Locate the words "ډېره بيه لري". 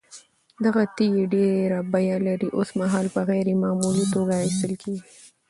1.33-2.49